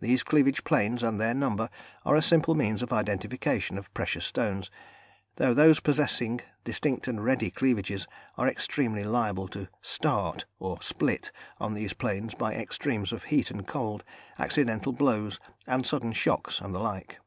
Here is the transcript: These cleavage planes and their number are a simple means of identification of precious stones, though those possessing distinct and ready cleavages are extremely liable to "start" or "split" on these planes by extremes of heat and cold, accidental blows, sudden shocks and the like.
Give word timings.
These 0.00 0.24
cleavage 0.24 0.64
planes 0.64 1.04
and 1.04 1.20
their 1.20 1.34
number 1.34 1.68
are 2.04 2.16
a 2.16 2.20
simple 2.20 2.56
means 2.56 2.82
of 2.82 2.92
identification 2.92 3.78
of 3.78 3.94
precious 3.94 4.26
stones, 4.26 4.72
though 5.36 5.54
those 5.54 5.78
possessing 5.78 6.40
distinct 6.64 7.06
and 7.06 7.24
ready 7.24 7.48
cleavages 7.48 8.08
are 8.36 8.48
extremely 8.48 9.04
liable 9.04 9.46
to 9.54 9.68
"start" 9.80 10.46
or 10.58 10.82
"split" 10.82 11.30
on 11.60 11.74
these 11.74 11.92
planes 11.92 12.34
by 12.34 12.52
extremes 12.54 13.12
of 13.12 13.22
heat 13.22 13.52
and 13.52 13.68
cold, 13.68 14.02
accidental 14.36 14.92
blows, 14.92 15.38
sudden 15.84 16.10
shocks 16.12 16.60
and 16.60 16.74
the 16.74 16.80
like. 16.80 17.18